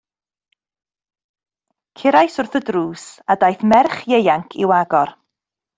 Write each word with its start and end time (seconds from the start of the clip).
Curais 1.99 2.39
wrth 2.45 2.59
y 2.61 2.65
drws, 2.71 3.07
a 3.33 3.37
daeth 3.45 3.67
merch 3.75 4.03
ieuanc 4.15 4.61
i'w 4.65 4.77
agor. 4.85 5.19